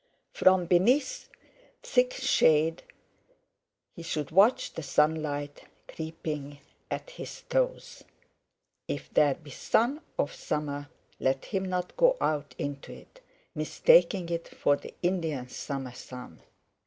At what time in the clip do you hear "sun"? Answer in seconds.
9.51-10.01, 15.93-16.41